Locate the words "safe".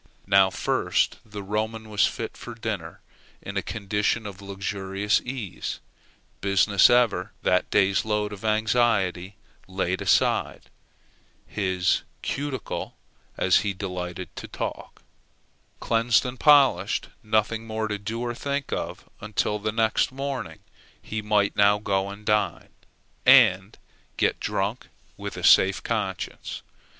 25.43-25.83